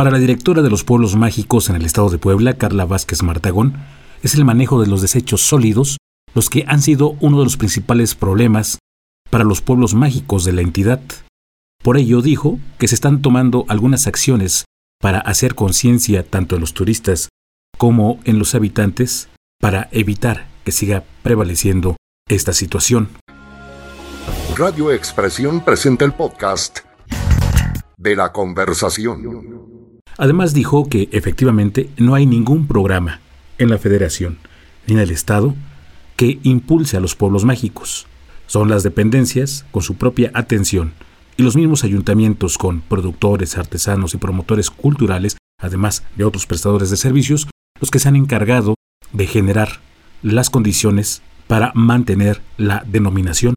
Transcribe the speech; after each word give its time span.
Para 0.00 0.12
la 0.12 0.18
directora 0.18 0.62
de 0.62 0.70
los 0.70 0.82
pueblos 0.82 1.14
mágicos 1.14 1.68
en 1.68 1.76
el 1.76 1.84
estado 1.84 2.08
de 2.08 2.16
Puebla, 2.16 2.54
Carla 2.54 2.86
Vázquez 2.86 3.22
Martagón, 3.22 3.74
es 4.22 4.34
el 4.34 4.46
manejo 4.46 4.80
de 4.80 4.86
los 4.86 5.02
desechos 5.02 5.42
sólidos 5.42 5.98
los 6.34 6.48
que 6.48 6.64
han 6.66 6.80
sido 6.80 7.18
uno 7.20 7.38
de 7.38 7.44
los 7.44 7.58
principales 7.58 8.14
problemas 8.14 8.78
para 9.28 9.44
los 9.44 9.60
pueblos 9.60 9.92
mágicos 9.92 10.46
de 10.46 10.54
la 10.54 10.62
entidad. 10.62 11.02
Por 11.84 11.98
ello 11.98 12.22
dijo 12.22 12.58
que 12.78 12.88
se 12.88 12.94
están 12.94 13.20
tomando 13.20 13.66
algunas 13.68 14.06
acciones 14.06 14.64
para 15.02 15.18
hacer 15.18 15.54
conciencia 15.54 16.22
tanto 16.22 16.54
en 16.54 16.62
los 16.62 16.72
turistas 16.72 17.28
como 17.76 18.20
en 18.24 18.38
los 18.38 18.54
habitantes 18.54 19.28
para 19.60 19.90
evitar 19.92 20.48
que 20.64 20.72
siga 20.72 21.04
prevaleciendo 21.22 21.96
esta 22.26 22.54
situación. 22.54 23.10
Radio 24.56 24.92
Expresión 24.92 25.62
presenta 25.62 26.06
el 26.06 26.14
podcast 26.14 26.78
de 27.98 28.16
la 28.16 28.32
conversación. 28.32 29.69
Además 30.20 30.52
dijo 30.52 30.86
que 30.86 31.08
efectivamente 31.12 31.88
no 31.96 32.14
hay 32.14 32.26
ningún 32.26 32.66
programa 32.66 33.20
en 33.56 33.70
la 33.70 33.78
federación 33.78 34.36
ni 34.86 34.92
en 34.92 35.00
el 35.00 35.10
Estado 35.10 35.54
que 36.16 36.38
impulse 36.42 36.98
a 36.98 37.00
los 37.00 37.16
pueblos 37.16 37.46
mágicos. 37.46 38.06
Son 38.46 38.68
las 38.68 38.82
dependencias 38.82 39.64
con 39.70 39.82
su 39.82 39.94
propia 39.94 40.30
atención 40.34 40.92
y 41.38 41.42
los 41.42 41.56
mismos 41.56 41.84
ayuntamientos 41.84 42.58
con 42.58 42.82
productores, 42.82 43.56
artesanos 43.56 44.12
y 44.12 44.18
promotores 44.18 44.68
culturales, 44.68 45.38
además 45.58 46.04
de 46.16 46.24
otros 46.24 46.44
prestadores 46.44 46.90
de 46.90 46.98
servicios, 46.98 47.48
los 47.80 47.90
que 47.90 47.98
se 47.98 48.08
han 48.08 48.16
encargado 48.16 48.74
de 49.14 49.26
generar 49.26 49.80
las 50.20 50.50
condiciones 50.50 51.22
para 51.46 51.72
mantener 51.74 52.42
la 52.58 52.84
denominación, 52.86 53.54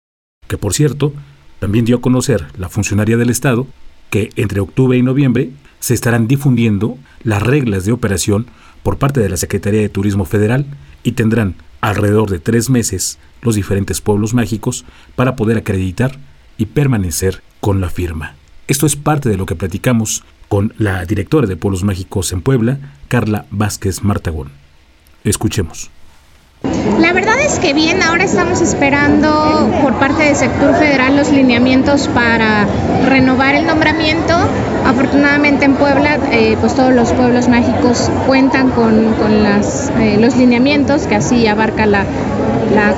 que 0.47 0.57
por 0.57 0.73
cierto, 0.73 1.11
también 1.59 1.83
dio 1.83 1.97
a 1.97 2.01
conocer 2.01 2.47
la 2.57 2.69
funcionaria 2.69 3.17
del 3.17 3.31
Estado 3.31 3.67
que 4.09 4.29
entre 4.37 4.61
octubre 4.61 4.97
y 4.97 5.01
noviembre 5.01 5.51
se 5.83 5.93
estarán 5.93 6.29
difundiendo 6.29 6.97
las 7.23 7.43
reglas 7.43 7.83
de 7.83 7.91
operación 7.91 8.45
por 8.83 8.99
parte 8.99 9.19
de 9.19 9.27
la 9.27 9.35
Secretaría 9.35 9.81
de 9.81 9.89
Turismo 9.89 10.23
Federal 10.23 10.65
y 11.03 11.11
tendrán 11.11 11.55
alrededor 11.81 12.29
de 12.29 12.39
tres 12.39 12.69
meses 12.69 13.19
los 13.41 13.55
diferentes 13.55 13.99
pueblos 13.99 14.33
mágicos 14.33 14.85
para 15.17 15.35
poder 15.35 15.57
acreditar 15.57 16.17
y 16.57 16.67
permanecer 16.67 17.43
con 17.59 17.81
la 17.81 17.89
firma. 17.89 18.35
Esto 18.69 18.85
es 18.85 18.95
parte 18.95 19.27
de 19.27 19.35
lo 19.35 19.45
que 19.45 19.57
platicamos 19.57 20.23
con 20.47 20.73
la 20.77 21.03
directora 21.03 21.47
de 21.47 21.57
Pueblos 21.57 21.83
Mágicos 21.83 22.31
en 22.31 22.41
Puebla, 22.41 22.93
Carla 23.09 23.45
Vázquez 23.51 24.03
Martagón. 24.03 24.51
Escuchemos. 25.25 25.91
La 26.99 27.13
verdad 27.13 27.35
es 27.39 27.59
que 27.59 27.73
bien, 27.73 28.03
ahora 28.03 28.25
estamos 28.25 28.59
esperando 28.59 29.69
por 29.81 29.93
parte 29.93 30.23
del 30.23 30.35
sector 30.35 30.75
federal 30.75 31.15
los 31.15 31.31
lineamientos 31.31 32.09
para 32.09 32.65
renovar 33.07 33.55
el 33.55 33.65
nombramiento. 33.65 34.33
Afortunadamente 34.85 35.63
en 35.63 35.75
Puebla, 35.75 36.17
eh, 36.31 36.57
pues 36.59 36.75
todos 36.75 36.93
los 36.93 37.13
pueblos 37.13 37.47
mágicos 37.47 38.11
cuentan 38.27 38.71
con, 38.71 39.15
eh, 40.01 40.17
los 40.19 40.35
lineamientos 40.35 41.07
que 41.07 41.15
así 41.15 41.47
abarca 41.47 41.85
la 41.85 42.05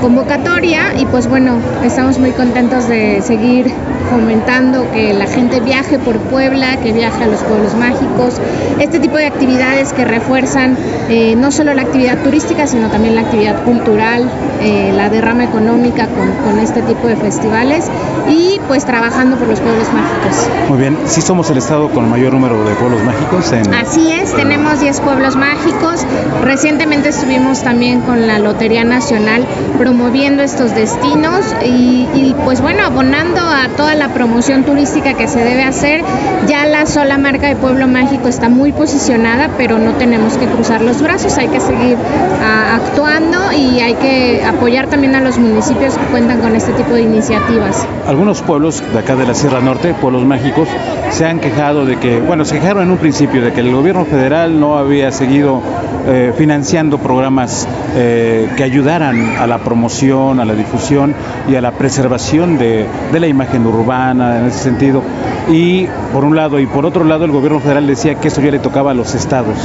convocatoria 0.02 0.96
y 0.98 1.06
pues 1.06 1.28
bueno, 1.28 1.58
estamos 1.84 2.18
muy 2.18 2.32
contentos 2.32 2.88
de 2.88 3.22
seguir 3.22 3.72
fomentando 4.06 4.90
que 4.92 5.14
la 5.14 5.28
gente 5.28 5.60
viaje 5.60 6.00
por 6.00 6.18
Puebla, 6.18 6.78
que 6.78 6.92
viaje 6.92 7.24
a 7.24 7.28
los 7.28 7.42
pueblos 7.42 7.76
mágicos, 7.76 8.40
este 8.80 9.00
tipo 9.00 9.18
de 9.18 9.26
actividades 9.26 9.94
que 9.94 10.06
refuerzan 10.06 10.78
eh, 11.10 11.36
no 11.36 11.52
solo 11.52 11.74
la 11.74 11.84
actividad 11.84 12.18
turística, 12.24 12.68
sino 12.68 12.90
también 12.90 13.16
la 13.16 13.22
actividad 13.22 13.64
cultural, 13.64 14.30
eh, 14.62 14.92
la 14.96 15.10
derrama 15.10 15.44
económica 15.44 16.08
con, 16.08 16.32
con, 16.44 16.60
este 16.60 16.82
tipo 16.82 17.08
de 17.08 17.16
festivales 17.16 17.86
y 18.28 18.60
pues 18.68 18.86
trabajando 18.86 19.38
por 19.38 19.48
los 19.48 19.60
pueblos 19.60 19.88
mágicos. 19.94 20.48
Muy 20.70 20.80
bien, 20.80 20.98
sí 21.06 21.22
somos 21.22 21.50
el 21.50 21.58
estado 21.58 21.90
con 21.90 22.06
el 22.06 22.10
mayor 22.10 22.34
número 22.34 22.64
de 22.64 22.74
pueblos 22.76 23.04
mágicos. 23.04 23.52
En... 23.52 23.74
Así 23.74 24.12
es, 24.12 24.34
tenemos 24.34 24.80
10 24.80 25.02
pueblos 25.02 25.36
mágicos. 25.36 26.06
Recientemente 26.44 27.10
estuvimos 27.10 27.62
también 27.62 28.02
con 28.02 28.26
la 28.28 28.40
Lotería 28.40 28.84
Nacional 28.84 29.46
promoviendo 29.78 30.42
estos 30.44 30.74
destinos 30.74 31.46
y, 31.64 32.08
y 32.14 32.36
pues 32.46 32.62
bueno, 32.62 32.84
abonando 32.84 33.42
a 33.42 33.68
toda 33.76 33.95
la 33.96 34.10
promoción 34.14 34.64
turística 34.64 35.14
que 35.14 35.28
se 35.28 35.40
debe 35.40 35.64
hacer. 35.64 36.02
Ya 36.48 36.66
la 36.66 36.86
sola 36.86 37.18
marca 37.18 37.48
de 37.48 37.56
Pueblo 37.56 37.88
Mágico 37.88 38.28
está 38.28 38.50
muy 38.50 38.72
posicionada, 38.72 39.50
pero 39.58 39.78
no 39.78 39.94
tenemos 39.94 40.38
que 40.38 40.46
cruzar 40.46 40.82
los 40.82 41.02
brazos, 41.02 41.38
hay 41.38 41.48
que 41.48 41.60
seguir 41.60 41.98
ah, 42.44 42.76
actuando 42.76 43.52
y 43.52 43.80
hay 43.80 43.96
que 43.96 44.44
apoyar 44.46 44.88
también 44.88 45.16
a 45.16 45.22
los 45.22 45.38
municipios 45.38 45.98
que 45.98 46.06
cuentan 46.06 46.42
con 46.42 46.56
este 46.56 46.74
tipo 46.74 46.94
de 46.94 47.02
iniciativas. 47.02 47.88
Algunos 48.08 48.42
pueblos 48.42 48.84
de 48.94 49.00
acá 49.00 49.16
de 49.16 49.26
la 49.26 49.34
Sierra 49.34 49.62
Norte, 49.62 49.94
pueblos 49.94 50.26
mágicos, 50.26 50.68
se 51.12 51.26
han 51.26 51.40
quejado 51.40 51.86
de 51.86 51.98
que, 51.98 52.20
bueno, 52.20 52.46
se 52.46 52.56
quejaron 52.56 52.84
en 52.84 52.92
un 52.92 52.98
principio 52.98 53.42
de 53.42 53.54
que 53.54 53.62
el 53.62 53.74
gobierno 53.74 54.06
federal 54.06 54.60
no 54.60 54.78
había 54.78 55.12
seguido 55.12 55.62
eh, 56.08 56.34
financiando 56.38 56.98
programas 56.98 57.68
eh, 57.96 58.50
que 58.56 58.64
ayudaran 58.64 59.38
a 59.38 59.48
la 59.48 59.60
promoción, 59.60 60.40
a 60.40 60.46
la 60.46 60.54
difusión 60.54 61.16
y 61.50 61.56
a 61.56 61.62
la 61.62 61.72
preservación 61.72 62.58
de, 62.58 62.86
de 63.12 63.20
la 63.20 63.28
imagen 63.28 63.66
urbana 63.66 64.40
en 64.40 64.46
ese 64.46 64.60
sentido. 64.60 65.02
Y 65.50 65.88
por 66.14 66.24
un 66.24 66.36
lado, 66.36 66.60
y 66.60 66.66
por 66.68 66.86
otro 66.86 67.04
lado, 67.04 67.26
el 67.26 67.32
gobierno 67.32 67.60
federal 67.60 67.88
decía 67.88 68.16
que 68.16 68.28
eso 68.28 68.42
ya 68.42 68.52
le 68.52 68.60
tocaba 68.60 68.92
a 68.92 68.94
los 68.94 69.16
estados, 69.16 69.58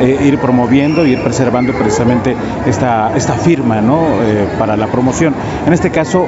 eh, 0.00 0.18
ir 0.24 0.38
promoviendo 0.38 1.06
y 1.06 1.12
ir 1.12 1.22
preservando 1.22 1.72
precisamente 1.72 2.36
esta, 2.66 3.16
esta 3.16 3.34
firma 3.34 3.80
¿no? 3.80 4.02
Para 4.58 4.76
la 4.76 4.86
promoción. 4.86 5.34
En 5.66 5.72
este 5.72 5.90
caso, 5.90 6.26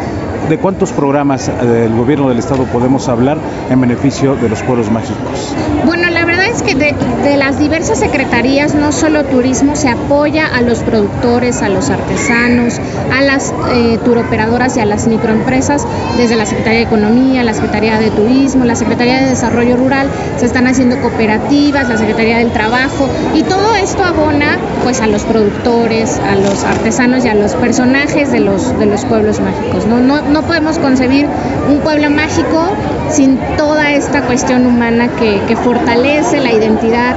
¿de 0.49 0.59
cuántos 0.59 0.93
programas 0.93 1.51
del 1.63 1.95
gobierno 1.95 2.29
del 2.29 2.39
estado 2.39 2.65
podemos 2.65 3.09
hablar 3.09 3.39
en 3.71 3.81
beneficio 3.81 4.37
de 4.37 4.49
los 4.49 4.63
pueblos 4.63 4.91
mágicos? 4.91 5.55
Que 6.75 6.95
de, 7.23 7.37
las 7.37 7.59
diversas 7.59 7.99
secretarías, 7.99 8.75
no 8.75 8.93
solo 8.93 9.25
turismo, 9.25 9.77
se 9.77 9.89
apoya 9.89 10.47
a 10.47 10.61
los 10.61 10.81
productores, 10.81 11.63
a 11.63 11.69
los 11.69 11.91
artesanos, 11.91 12.81
a 13.13 13.23
las 13.23 13.53
eh, 13.73 13.99
turoperadoras 14.05 14.77
y 14.77 14.81
a 14.81 14.85
las 14.85 15.07
microempresas, 15.07 15.87
desde 16.17 16.37
la 16.37 16.47
Secretaría 16.47 16.81
de 16.81 16.85
Economía, 16.85 17.43
la 17.45 17.55
Secretaría 17.55 17.99
de 17.99 18.11
Turismo, 18.11 18.65
la 18.65 18.75
Secretaría 18.75 19.21
de 19.21 19.27
Desarrollo 19.31 19.77
Rural, 19.77 20.09
se 20.39 20.47
están 20.47 20.67
haciendo 20.67 21.01
cooperativas, 21.01 21.89
la 21.89 21.97
Secretaría 21.97 22.39
del 22.39 22.53
Trabajo, 22.53 23.09
y 23.35 23.43
todo 23.43 23.75
esto 23.75 24.05
abona 24.05 24.59
pues 24.83 25.01
a 25.01 25.07
los 25.07 25.23
productores, 25.23 26.19
a 26.19 26.37
los 26.37 26.65
artesanos 26.65 27.25
y 27.25 27.29
a 27.29 27.35
los 27.35 27.55
personajes 27.55 28.31
de 28.33 28.41
los, 28.41 28.79
de 28.79 28.87
los 28.87 29.05
pueblos 29.05 29.41
mágicos. 29.41 29.87
No, 29.87 29.99
no, 29.99 30.23
no 30.23 30.43
podemos 30.43 30.79
concebir 30.79 31.27
un 31.69 31.79
pueblo 31.81 32.11
mágico 32.11 32.69
sin 33.11 33.39
toda 33.57 33.93
esta 33.93 34.23
cuestión 34.23 34.67
humana 34.67 35.09
que, 35.19 35.41
que 35.49 35.57
fortalece 35.57 36.41
la 36.41 36.53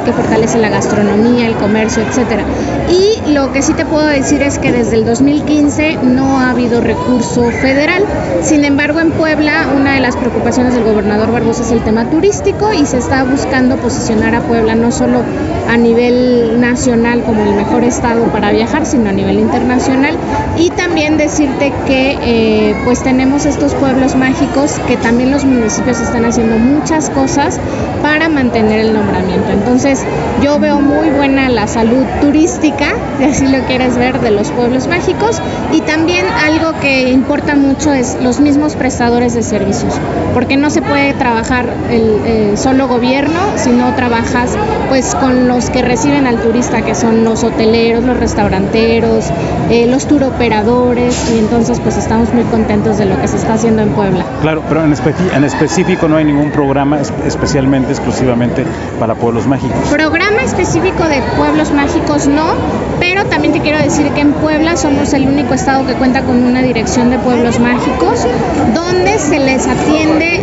que 0.06 0.14
fortalece 0.14 0.58
la 0.58 0.70
gastronomía, 0.70 1.48
el 1.48 1.56
comercio, 1.56 2.02
etcétera. 2.04 2.44
Y 2.90 3.32
lo 3.34 3.52
que 3.52 3.62
sí 3.62 3.74
te 3.74 3.86
puedo 3.86 4.06
decir 4.06 4.42
es 4.42 4.58
que 4.58 4.72
desde 4.72 4.96
el 4.96 5.06
2015 5.06 5.98
no 6.04 6.40
ha 6.40 6.52
habido 6.52 6.80
recurso 6.80 7.50
federal. 7.52 8.04
Sin 8.42 8.64
embargo, 8.64 9.00
en 9.00 9.12
Puebla 9.12 9.68
una 9.76 9.96
de 9.96 10.00
las 10.00 10.16
preocupaciones 10.16 10.74
del 10.76 10.84
gobernador 10.84 11.32
Barbosa 11.32 11.64
es 11.64 11.72
el 11.72 11.82
tema 11.82 12.10
turístico 12.10 12.72
y 12.74 12.86
se 12.86 12.98
está 12.98 13.24
buscando 13.24 13.78
posicionar 13.78 14.36
a 14.36 14.42
Puebla 14.42 14.76
no 14.76 14.92
solo 14.92 15.22
a 15.70 15.78
nivel 15.78 16.60
nacional 16.62 17.24
como 17.24 17.44
el 17.44 17.56
mejor 17.56 17.84
estado 17.84 18.26
para 18.26 18.52
viajar, 18.52 18.86
sino 18.86 19.10
a 19.10 19.14
nivel 19.14 19.40
internacional. 19.40 20.16
Y 20.58 20.70
también 20.72 21.18
decirte 21.18 21.74
que 21.86 22.18
eh, 22.22 22.76
pues 22.86 23.04
tenemos 23.04 23.46
estos 23.46 23.74
pueblos 23.76 24.16
mágicos 24.16 24.80
que 24.88 24.98
también 24.98 25.32
los 25.32 25.46
municipios 25.46 26.00
están 26.00 26.26
haciendo 26.26 26.58
muchas 26.58 27.10
cosas 27.10 27.60
para 28.02 28.30
mantener 28.30 28.80
el 28.82 28.94
nombramiento. 28.94 29.33
Entonces 29.52 30.04
yo 30.44 30.60
veo 30.60 30.80
muy 30.80 31.10
buena 31.10 31.50
la 31.50 31.68
salud 31.68 32.06
turística, 32.22 32.94
si 33.18 33.24
así 33.24 33.48
lo 33.48 33.60
quieres 33.66 33.98
ver, 33.98 34.20
de 34.20 34.32
los 34.32 34.50
pueblos 34.52 34.88
mágicos. 34.88 35.42
Y 35.72 35.82
también 35.82 36.26
algo 36.28 36.80
que 36.80 37.10
importa 37.10 37.56
mucho 37.56 37.94
es 37.94 38.18
los 38.22 38.40
mismos 38.40 38.76
prestadores 38.76 39.34
de 39.34 39.44
servicios, 39.44 39.94
porque 40.34 40.58
no 40.58 40.70
se 40.70 40.82
puede 40.82 41.14
trabajar 41.14 41.74
el, 41.90 42.58
solo 42.58 42.88
gobierno 42.88 43.40
si 43.56 43.72
no 43.72 43.96
trabajas 43.96 44.52
pues 44.90 45.16
con 45.16 45.48
los 45.48 45.70
que 45.70 45.82
reciben 45.82 46.28
al 46.28 46.40
turista, 46.40 46.82
que 46.84 46.96
son 46.96 47.24
los 47.24 47.44
hoteleros, 47.44 48.04
los 48.04 48.18
restauranteros, 48.18 49.26
eh, 49.70 49.88
los 49.88 50.08
turoperadores 50.08 51.32
y 51.34 51.40
entonces 51.40 51.80
pues 51.80 51.98
estamos 51.98 52.34
muy 52.34 52.44
contentos 52.44 52.98
de 52.98 53.06
lo 53.06 53.20
que 53.20 53.28
se 53.28 53.38
está 53.38 53.54
haciendo 53.54 53.82
en 53.82 53.90
Puebla. 53.90 54.26
Claro, 54.44 54.62
pero 54.68 54.84
en, 54.84 54.94
en 55.36 55.44
específico 55.46 56.10
no 56.10 56.18
hay 56.18 56.26
ningún 56.26 56.52
programa 56.52 57.00
especialmente 57.00 57.92
exclusivamente 57.92 58.66
para 59.00 59.16
pueblos 59.16 59.48
mágicos. 59.48 59.78
Programa 59.90 60.42
específico 60.44 61.08
de 61.08 61.22
pueblos 61.38 61.72
mágicos 61.72 62.28
no, 62.28 62.54
pero 63.00 63.24
también 63.24 63.54
te 63.54 63.62
quiero 63.62 63.78
decir 63.78 64.12
que 64.12 64.20
en 64.20 64.34
Puebla 64.34 64.76
somos 64.76 65.14
el 65.14 65.30
único 65.30 65.54
estado 65.54 65.88
que 65.88 65.94
cuenta 65.94 66.24
con 66.24 66.44
una 66.44 66.62
dirección 66.62 67.10
de 67.10 67.20
pueblos 67.20 67.58
mágicos 67.62 68.28
donde 68.76 69.18
se 69.18 69.40
les 69.40 69.66
atiende 69.66 70.42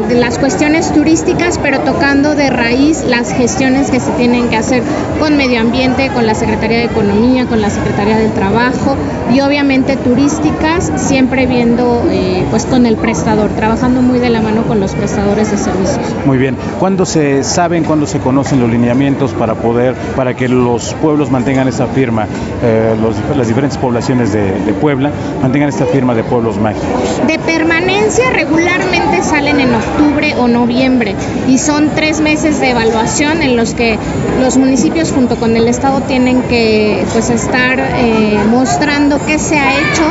de 0.00 0.14
las 0.14 0.38
cuestiones 0.38 0.92
turísticas, 0.92 1.58
pero 1.58 1.80
tocando 1.80 2.34
de 2.34 2.50
raíz 2.50 3.04
las 3.04 3.32
gestiones 3.32 3.90
que 3.90 4.00
se 4.00 4.10
tienen 4.12 4.48
que 4.48 4.56
hacer 4.56 4.82
con 5.18 5.36
medio 5.36 5.60
ambiente, 5.60 6.10
con 6.14 6.26
la 6.26 6.34
Secretaría 6.34 6.78
de 6.78 6.84
Economía, 6.84 7.46
con 7.46 7.60
la 7.60 7.70
Secretaría 7.70 8.16
del 8.16 8.32
Trabajo 8.32 8.96
y 9.32 9.40
obviamente 9.40 9.96
turísticas, 9.96 10.92
siempre 10.96 11.46
viendo 11.46 12.02
eh, 12.10 12.44
pues 12.50 12.66
con 12.66 12.86
el 12.86 12.96
prestador 12.96 13.50
trabajando 13.50 14.00
muy 14.00 14.18
de 14.18 14.30
la 14.30 14.40
mano 14.40 14.62
con 14.62 14.80
los 14.80 14.92
prestadores 14.94 15.50
de 15.50 15.58
servicios. 15.58 16.00
Muy 16.24 16.38
bien. 16.38 16.56
¿Cuándo 16.78 17.04
se 17.04 17.42
saben, 17.42 17.84
cuándo 17.84 18.06
se 18.06 18.18
conocen 18.20 18.60
los 18.60 18.70
lineamientos 18.70 19.32
para 19.32 19.54
poder, 19.54 19.94
para 20.16 20.34
que 20.34 20.48
los 20.48 20.94
pueblos 20.94 21.30
mantengan 21.30 21.68
esa 21.68 21.86
firma, 21.86 22.26
eh, 22.62 22.94
las 23.36 23.48
diferentes 23.48 23.78
poblaciones 23.78 24.32
de, 24.32 24.52
de, 24.60 24.78
Puebla 24.78 25.10
mantengan 25.42 25.68
esta 25.68 25.86
firma 25.86 26.14
de 26.14 26.22
pueblos 26.22 26.58
mágicos? 26.58 26.86
De 27.26 27.38
permanencia 27.40 28.30
regularmente 28.30 29.22
salen 29.22 29.60
en 29.60 29.74
octubre 29.74 29.87
o 30.36 30.48
noviembre 30.48 31.14
y 31.48 31.58
son 31.58 31.90
tres 31.94 32.20
meses 32.20 32.60
de 32.60 32.70
evaluación 32.70 33.42
en 33.42 33.56
los 33.56 33.74
que 33.74 33.98
los 34.40 34.56
municipios 34.56 35.12
junto 35.12 35.36
con 35.36 35.56
el 35.56 35.68
Estado 35.68 36.00
tienen 36.02 36.42
que 36.42 37.04
pues 37.12 37.30
estar 37.30 37.78
eh, 37.78 38.38
mostrando 38.50 39.18
qué 39.26 39.38
se 39.38 39.58
ha 39.58 39.72
hecho 39.72 40.04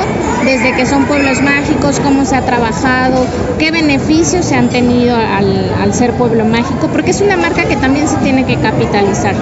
desde 0.46 0.74
que 0.76 0.86
son 0.86 1.06
pueblos 1.06 1.42
mágicos, 1.42 2.00
cómo 2.00 2.26
se 2.26 2.36
ha 2.36 2.42
trabajado, 2.42 3.26
qué 3.60 3.72
beneficios 3.72 4.46
se 4.46 4.56
han 4.56 4.70
tenido 4.70 5.16
al, 5.16 5.72
al 5.82 5.94
ser 5.94 6.14
pueblo 6.14 6.46
mágico, 6.46 6.88
porque 6.92 7.12
es 7.12 7.22
una 7.22 7.38
marca 7.38 7.66
que 7.66 7.76
también 7.76 8.08
se 8.08 8.18
tiene 8.18 8.46
que 8.46 8.56
capitalizar. 8.56 9.36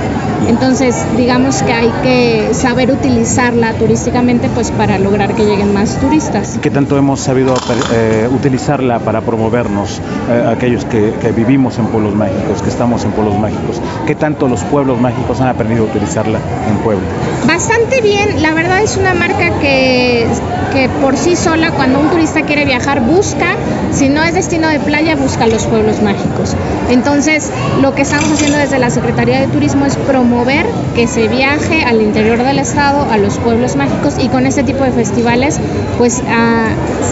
Entonces, 0.47 0.95
digamos 1.17 1.63
que 1.63 1.73
hay 1.73 1.91
que 2.03 2.53
saber 2.53 2.91
utilizarla 2.91 3.73
turísticamente 3.73 4.49
pues 4.53 4.71
para 4.71 4.99
lograr 4.99 5.33
que 5.33 5.43
lleguen 5.43 5.73
más 5.73 5.99
turistas. 5.99 6.59
¿Qué 6.61 6.69
tanto 6.69 6.97
hemos 6.97 7.19
sabido 7.19 7.55
eh, 7.93 8.27
utilizarla 8.31 8.99
para 8.99 9.21
promovernos, 9.21 10.01
eh, 10.29 10.45
aquellos 10.49 10.85
que, 10.85 11.13
vivimos 11.35 11.77
en 11.77 11.87
pueblos 11.87 12.15
mágicos, 12.15 12.61
que 12.61 12.69
estamos 12.69 13.03
en 13.03 13.11
pueblos 13.11 13.37
mágicos? 13.37 13.81
¿Qué 14.05 14.15
tanto 14.15 14.47
los 14.47 14.63
pueblos 14.63 14.99
mágicos 14.99 15.41
han 15.41 15.47
aprendido 15.47 15.83
a 15.83 15.87
utilizarla 15.87 16.39
en 16.69 16.77
Puebla? 16.77 17.03
Bastante 17.47 18.01
bien, 18.01 18.41
la 18.41 18.53
verdad 18.53 18.81
es 18.81 18.97
una 18.97 19.13
marca 19.13 19.59
que, 19.59 20.25
que 20.73 20.89
por 21.01 21.17
sí 21.17 21.35
sola, 21.35 21.71
cuando 21.71 21.99
un 21.99 22.09
turista 22.09 22.41
quiere 22.43 22.65
viajar, 22.65 23.01
busca, 23.01 23.55
si 23.91 24.09
no 24.09 24.23
es 24.23 24.33
destino 24.33 24.67
de 24.69 24.79
playa, 24.79 25.15
busca 25.15 25.47
los 25.47 25.65
pueblos 25.65 26.01
mágicos. 26.01 26.55
Entonces, 26.89 27.51
lo 27.81 27.93
que 27.93 28.03
estamos 28.03 28.31
haciendo 28.31 28.57
desde 28.57 28.79
la 28.79 28.89
Secretaría 28.89 29.39
de 29.41 29.47
Turismo 29.47 29.85
es 29.85 29.95
promover 29.95 30.65
que 30.95 31.07
se 31.07 31.27
viaje 31.27 31.83
al 31.83 32.01
interior 32.01 32.41
del 32.43 32.59
estado, 32.59 33.05
a 33.11 33.17
los 33.17 33.37
pueblos 33.37 33.75
mágicos 33.75 34.15
y 34.19 34.29
con 34.29 34.45
este 34.45 34.63
tipo 34.63 34.83
de 34.83 34.91
festivales 34.91 35.59
pues 35.97 36.21
a, 36.27 36.67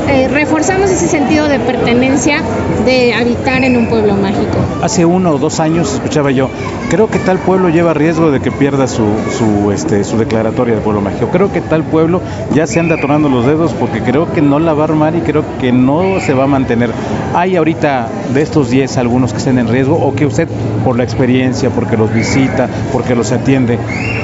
eh, 0.09 0.27
reforzamos 0.27 0.89
ese 0.89 1.07
sentido 1.07 1.47
de 1.47 1.59
pertenencia 1.59 2.41
de 2.85 3.02
habitar 3.11 3.63
en 3.63 3.75
un 3.75 3.87
pueblo 3.87 4.15
mágico. 4.15 4.57
Hace 4.81 5.05
uno 5.05 5.31
o 5.31 5.37
dos 5.37 5.59
años 5.59 5.93
escuchaba 5.93 6.31
yo, 6.31 6.49
creo 6.89 7.09
que 7.09 7.19
tal 7.19 7.39
pueblo 7.39 7.69
lleva 7.69 7.93
riesgo 7.93 8.31
de 8.31 8.39
que 8.39 8.51
pierda 8.51 8.87
su, 8.87 9.71
este, 9.73 10.03
su 10.03 10.17
declaratoria 10.17 10.75
de 10.75 10.81
pueblo 10.81 11.01
mágico. 11.01 11.29
Creo 11.31 11.51
que 11.51 11.61
tal 11.61 11.83
pueblo 11.83 12.21
ya 12.53 12.67
se 12.67 12.79
anda 12.79 12.95
atorando 12.95 13.29
los 13.29 13.45
dedos 13.45 13.73
porque 13.73 14.01
creo 14.01 14.31
que 14.31 14.41
no 14.41 14.59
la 14.59 14.73
va 14.73 14.83
a 14.83 14.87
armar 14.87 15.15
y 15.15 15.21
creo 15.21 15.43
que 15.59 15.71
no 15.71 16.19
se 16.19 16.33
va 16.33 16.43
a 16.43 16.47
mantener. 16.47 16.91
¿Hay 17.33 17.55
ahorita 17.55 18.07
de 18.33 18.41
estos 18.41 18.69
10 18.69 18.97
algunos 18.97 19.31
que 19.31 19.39
estén 19.39 19.57
en 19.57 19.67
riesgo 19.67 19.95
o 19.95 20.13
que 20.13 20.25
usted 20.25 20.47
por 20.83 20.97
la 20.97 21.03
experiencia, 21.03 21.69
porque 21.69 21.97
los 21.97 22.13
visita, 22.13 22.67
porque 22.91 23.15
los 23.15 23.31
atiende, 23.31 23.79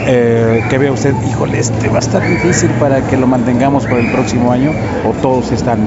eh, 0.08 0.64
que 0.70 0.78
vea 0.78 0.92
usted, 0.92 1.14
híjole, 1.30 1.60
este 1.60 1.88
va 1.90 1.98
a 1.98 2.00
estar 2.00 2.28
difícil 2.28 2.70
para 2.80 3.02
que 3.02 3.18
lo 3.18 3.28
mantengamos 3.28 3.86
para 3.86 4.00
el 4.00 4.12
próximo 4.12 4.52
año 4.52 4.72
o 5.08 5.12
todos 5.22 5.52
están... 5.52 5.80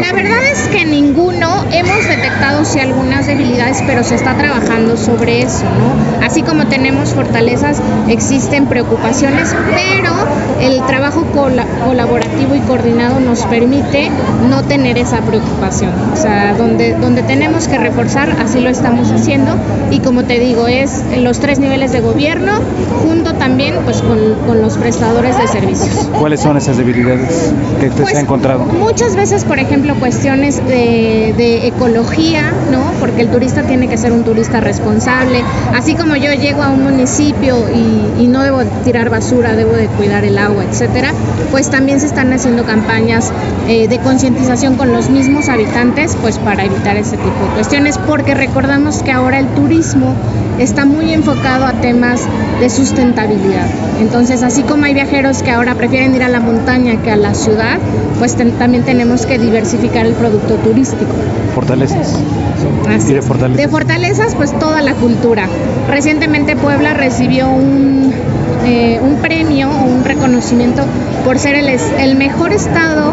La 0.00 0.12
verdad 0.12 0.42
es 0.52 0.68
que 0.68 0.84
ninguno, 0.84 1.64
hemos 1.72 2.08
detectado 2.08 2.64
sí 2.64 2.78
algunas 2.78 3.26
debilidades, 3.26 3.82
pero 3.86 4.02
se 4.04 4.14
está 4.14 4.36
trabajando 4.36 4.96
sobre 4.96 5.42
eso, 5.42 5.64
¿no? 5.64 6.24
Así 6.24 6.42
como 6.42 6.66
tenemos 6.66 7.10
fortalezas, 7.10 7.80
existen 8.08 8.66
preocupaciones, 8.66 9.54
pero 9.70 10.12
el 10.60 10.84
trabajo 10.86 11.24
col 11.34 11.60
colaborativo 11.84 12.54
y 12.54 12.60
coordinado 12.60 13.20
nos 13.20 13.44
permite 13.46 14.10
no 14.48 14.62
tener 14.62 14.98
esa 14.98 15.20
preocupación. 15.22 15.92
O 16.12 16.16
sea, 16.16 16.54
donde, 16.54 16.94
donde 16.94 17.22
tenemos 17.22 17.68
que 17.68 17.78
reforzar, 17.78 18.36
así 18.40 18.60
lo 18.60 18.68
estamos 18.68 19.10
haciendo 19.10 19.56
y 19.90 20.00
como 20.00 20.19
te 20.24 20.38
digo, 20.38 20.66
es 20.66 21.02
los 21.18 21.38
tres 21.40 21.58
niveles 21.58 21.92
de 21.92 22.00
gobierno, 22.00 22.52
junto 23.02 23.34
también 23.34 23.74
pues 23.84 24.02
con, 24.02 24.18
con 24.46 24.60
los 24.62 24.76
prestadores 24.76 25.36
de 25.38 25.48
servicios. 25.48 26.08
¿Cuáles 26.18 26.40
son 26.40 26.56
esas 26.56 26.76
debilidades 26.76 27.52
que 27.80 27.88
usted 27.88 28.02
pues, 28.02 28.12
se 28.12 28.18
ha 28.18 28.20
encontrado? 28.20 28.64
Muchas 28.64 29.16
veces, 29.16 29.44
por 29.44 29.58
ejemplo, 29.58 29.94
cuestiones 29.96 30.56
de, 30.66 31.34
de, 31.36 31.66
ecología, 31.66 32.52
¿no? 32.70 32.92
Porque 33.00 33.22
el 33.22 33.28
turista 33.28 33.62
tiene 33.62 33.88
que 33.88 33.96
ser 33.96 34.12
un 34.12 34.24
turista 34.24 34.60
responsable. 34.60 35.42
Así 35.74 35.94
como 35.94 36.16
yo 36.16 36.32
llego 36.32 36.62
a 36.62 36.70
un 36.70 36.82
municipio 36.82 37.56
y, 37.70 38.22
y 38.22 38.26
no 38.26 38.42
debo 38.42 38.62
tirar 38.84 39.10
basura, 39.10 39.56
debo 39.56 39.72
de 39.72 39.86
cuidar 39.86 40.24
el 40.24 40.38
agua, 40.38 40.64
etcétera, 40.64 41.12
pues 41.50 41.70
también 41.70 42.00
se 42.00 42.06
están 42.06 42.32
haciendo 42.32 42.64
campañas 42.64 43.32
eh, 43.68 43.88
de 43.88 43.98
concientización 43.98 44.76
con 44.76 44.92
los 44.92 45.10
mismos 45.10 45.48
habitantes, 45.48 46.16
pues 46.20 46.38
para 46.38 46.64
evitar 46.64 46.96
ese 46.96 47.16
tipo 47.16 47.44
de 47.48 47.54
cuestiones, 47.54 47.98
porque 47.98 48.34
recordamos 48.34 49.02
que 49.02 49.12
ahora 49.12 49.38
el 49.38 49.46
turismo 49.48 50.09
está 50.58 50.84
muy 50.84 51.12
enfocado 51.12 51.64
a 51.64 51.72
temas 51.72 52.20
de 52.60 52.68
sustentabilidad. 52.70 53.66
Entonces, 54.00 54.42
así 54.42 54.62
como 54.62 54.84
hay 54.84 54.94
viajeros 54.94 55.42
que 55.42 55.50
ahora 55.50 55.74
prefieren 55.74 56.14
ir 56.14 56.22
a 56.22 56.28
la 56.28 56.40
montaña 56.40 57.02
que 57.02 57.10
a 57.10 57.16
la 57.16 57.34
ciudad, 57.34 57.78
pues 58.18 58.36
ten, 58.36 58.52
también 58.52 58.84
tenemos 58.84 59.26
que 59.26 59.38
diversificar 59.38 60.06
el 60.06 60.14
producto 60.14 60.54
turístico. 60.56 61.12
Fortalezas. 61.54 62.18
Así 62.88 63.14
de 63.14 63.22
fortalezas. 63.22 63.64
De 63.64 63.68
fortalezas, 63.68 64.34
pues 64.34 64.58
toda 64.58 64.82
la 64.82 64.94
cultura. 64.94 65.46
Recientemente 65.88 66.56
Puebla 66.56 66.94
recibió 66.94 67.48
un, 67.48 68.12
eh, 68.64 69.00
un 69.02 69.16
premio 69.16 69.68
o 69.70 69.84
un 69.84 70.04
reconocimiento 70.04 70.82
por 71.24 71.38
ser 71.38 71.54
el, 71.54 71.68
el 71.68 72.16
mejor 72.16 72.52
estado 72.52 73.12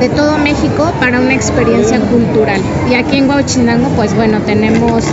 de 0.00 0.08
todo 0.08 0.38
México 0.38 0.92
para 1.00 1.20
una 1.20 1.34
experiencia 1.34 1.98
cultural. 2.00 2.60
Y 2.90 2.94
aquí 2.94 3.18
en 3.18 3.28
Huachinango, 3.28 3.88
pues 3.96 4.14
bueno, 4.14 4.40
tenemos 4.40 5.04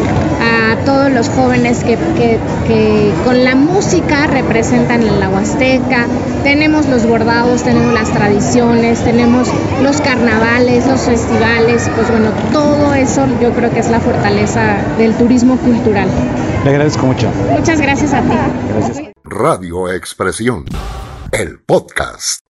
a 0.41 0.75
todos 0.85 1.11
los 1.11 1.29
jóvenes 1.29 1.83
que, 1.83 1.97
que, 2.17 2.37
que 2.67 3.11
con 3.23 3.43
la 3.43 3.55
música 3.55 4.27
representan 4.27 5.19
la 5.19 5.29
Huasteca, 5.29 6.07
tenemos 6.43 6.87
los 6.87 7.07
bordados, 7.07 7.63
tenemos 7.63 7.93
las 7.93 8.11
tradiciones, 8.11 9.03
tenemos 9.03 9.47
los 9.81 10.01
carnavales, 10.01 10.85
los 10.87 11.01
festivales, 11.01 11.89
pues 11.95 12.09
bueno, 12.11 12.29
todo 12.51 12.93
eso 12.93 13.25
yo 13.41 13.51
creo 13.53 13.71
que 13.71 13.79
es 13.79 13.89
la 13.89 13.99
fortaleza 13.99 14.77
del 14.97 15.13
turismo 15.15 15.57
cultural. 15.57 16.07
Le 16.63 16.69
agradezco 16.69 17.05
mucho. 17.05 17.29
Muchas 17.51 17.81
gracias 17.81 18.13
a 18.13 18.21
ti. 18.21 18.35
Gracias. 18.73 19.14
Radio 19.27 19.89
Expresión, 19.92 20.66
el 21.31 21.60
podcast. 21.60 22.44